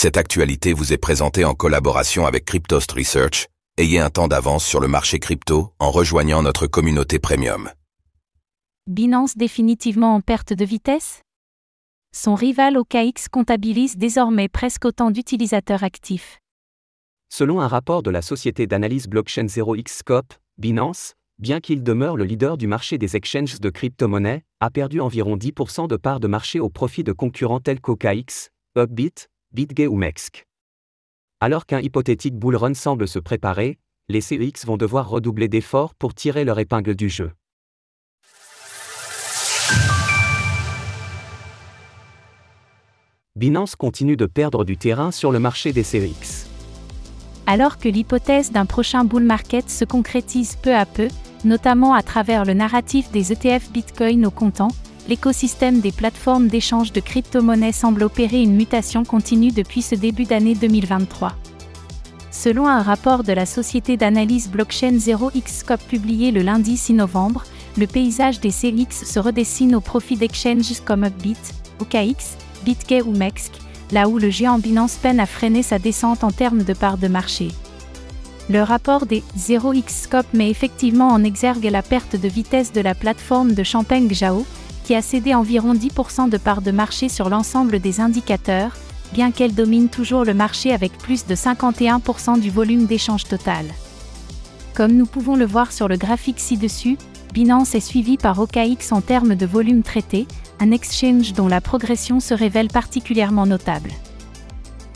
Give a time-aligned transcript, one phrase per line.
[0.00, 3.48] Cette actualité vous est présentée en collaboration avec Cryptost Research.
[3.78, 7.68] Ayez un temps d'avance sur le marché crypto en rejoignant notre communauté premium.
[8.86, 11.22] Binance définitivement en perte de vitesse?
[12.14, 16.38] Son rival OKX comptabilise désormais presque autant d'utilisateurs actifs.
[17.28, 22.56] Selon un rapport de la société d'analyse blockchain 0xScope, Binance, bien qu'il demeure le leader
[22.56, 26.68] du marché des exchanges de crypto-monnaies, a perdu environ 10% de parts de marché au
[26.68, 30.30] profit de concurrents tels qu'OKX, Upbit, BitGay ou Mex.
[31.40, 36.14] Alors qu'un hypothétique bull run semble se préparer, les CEX vont devoir redoubler d'efforts pour
[36.14, 37.32] tirer leur épingle du jeu.
[43.36, 46.48] Binance continue de perdre du terrain sur le marché des CEX.
[47.46, 51.08] Alors que l'hypothèse d'un prochain bull market se concrétise peu à peu,
[51.44, 54.72] notamment à travers le narratif des ETF Bitcoin au comptant,
[55.08, 60.54] l'écosystème des plateformes d'échange de crypto-monnaies semble opérer une mutation continue depuis ce début d'année
[60.54, 61.32] 2023.
[62.30, 67.44] Selon un rapport de la société d'analyse blockchain 0xScope publié le lundi 6 novembre,
[67.78, 71.38] le paysage des CX se redessine au profit d'exchanges comme Upbit,
[71.80, 73.50] OKX, BitGay ou Mex,
[73.92, 77.08] là où le géant Binance peine à freiner sa descente en termes de part de
[77.08, 77.48] marché.
[78.50, 83.54] Le rapport des 0xScope met effectivement en exergue la perte de vitesse de la plateforme
[83.54, 84.46] de Champagne Zhao,
[84.88, 88.74] qui a cédé environ 10% de part de marché sur l'ensemble des indicateurs,
[89.12, 93.66] bien qu'elle domine toujours le marché avec plus de 51% du volume d'échange total.
[94.72, 96.96] Comme nous pouvons le voir sur le graphique ci-dessus,
[97.34, 100.26] Binance est suivi par OKX en termes de volume traité,
[100.58, 103.90] un exchange dont la progression se révèle particulièrement notable.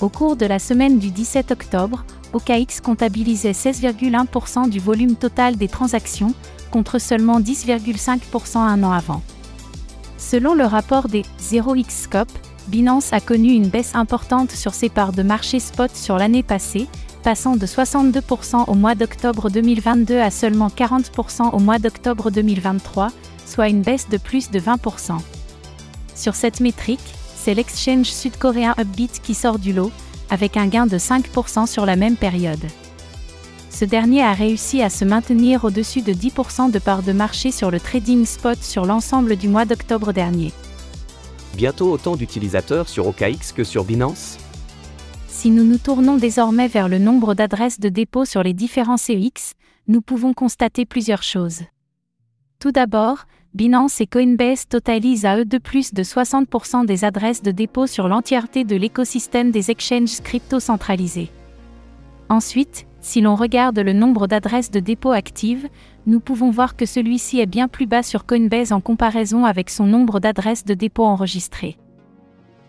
[0.00, 5.68] Au cours de la semaine du 17 octobre, OKX comptabilisait 16,1% du volume total des
[5.68, 6.32] transactions,
[6.70, 9.20] contre seulement 10,5% un an avant.
[10.22, 12.30] Selon le rapport des 0xScope,
[12.68, 16.86] Binance a connu une baisse importante sur ses parts de marché spot sur l'année passée,
[17.22, 23.08] passant de 62% au mois d'octobre 2022 à seulement 40% au mois d'octobre 2023,
[23.44, 25.18] soit une baisse de plus de 20%.
[26.14, 27.00] Sur cette métrique,
[27.36, 29.90] c'est l'exchange sud-coréen Upbit qui sort du lot,
[30.30, 32.64] avec un gain de 5% sur la même période.
[33.72, 37.70] Ce dernier a réussi à se maintenir au-dessus de 10% de part de marché sur
[37.70, 40.52] le trading spot sur l'ensemble du mois d'octobre dernier.
[41.56, 44.36] Bientôt autant d'utilisateurs sur OKX que sur Binance?
[45.26, 49.54] Si nous nous tournons désormais vers le nombre d'adresses de dépôt sur les différents CEX,
[49.88, 51.62] nous pouvons constater plusieurs choses.
[52.58, 57.50] Tout d'abord, Binance et Coinbase totalisent à eux de plus de 60% des adresses de
[57.50, 61.30] dépôt sur l'entièreté de l'écosystème des exchanges crypto centralisés.
[62.28, 65.68] Ensuite, si l'on regarde le nombre d'adresses de dépôt actives,
[66.06, 69.86] nous pouvons voir que celui-ci est bien plus bas sur Coinbase en comparaison avec son
[69.86, 71.76] nombre d'adresses de dépôt enregistrées.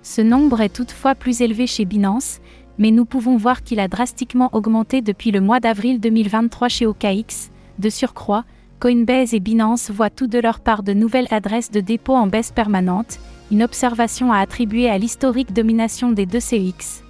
[0.02, 2.40] Ce nombre est toutefois plus élevé chez Binance,
[2.80, 7.52] mais nous pouvons voir qu'il a drastiquement augmenté depuis le mois d'avril 2023 chez OKX.
[7.78, 8.44] De surcroît,
[8.80, 12.52] Coinbase et Binance voient tout de leur part de nouvelles adresses de dépôt en baisse
[12.52, 13.20] permanente,
[13.52, 17.04] une observation à attribuer à l'historique domination des deux CEX.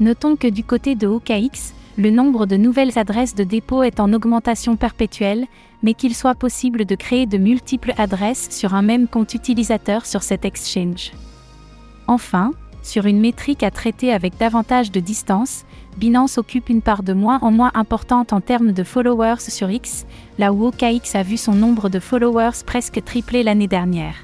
[0.00, 4.12] Notons que du côté de OKX, le nombre de nouvelles adresses de dépôt est en
[4.12, 5.46] augmentation perpétuelle,
[5.82, 10.22] mais qu'il soit possible de créer de multiples adresses sur un même compte utilisateur sur
[10.22, 11.12] cet exchange.
[12.06, 12.52] Enfin,
[12.82, 15.64] sur une métrique à traiter avec davantage de distance,
[15.96, 20.06] Binance occupe une part de moins en moins importante en termes de followers sur X,
[20.38, 24.16] là où OKX a vu son nombre de followers presque tripler l'année dernière.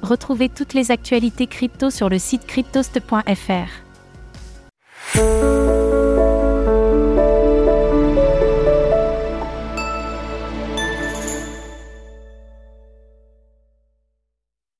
[0.00, 3.68] Retrouvez toutes les actualités crypto sur le site cryptost.fr.